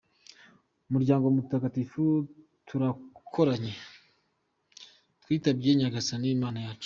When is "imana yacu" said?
6.37-6.79